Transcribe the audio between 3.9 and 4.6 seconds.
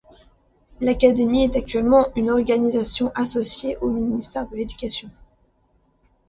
ministère de